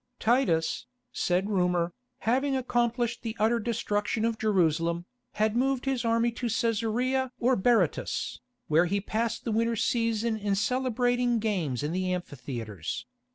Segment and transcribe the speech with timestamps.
[0.19, 6.47] Titus, said rumour, having accomplished the utter destruction of Jerusalem, had moved his army to
[6.47, 13.05] Cæsarea or Berytus, where he passed the winter season in celebrating games in the amphitheatres.